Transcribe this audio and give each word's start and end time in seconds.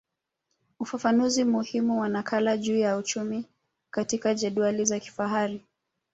Ufafanuzi 0.79 1.43
muhimu 1.43 1.99
wa 2.01 2.09
nakala 2.09 2.57
juu 2.57 2.77
ya 2.77 2.97
uchumi 2.97 3.45
katika 3.91 4.33
jedwali 4.35 4.85
za 4.85 4.99
kifahari 4.99 5.63